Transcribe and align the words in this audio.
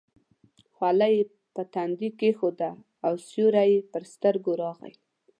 خولۍ 0.75 1.13
یې 1.19 1.25
پر 1.53 1.65
تندي 1.73 2.09
کېښوده 2.19 2.71
او 3.05 3.13
سیوری 3.27 3.67
یې 3.73 3.81
پر 3.91 4.03
سترګو 4.13 4.51
راغی. 4.61 4.93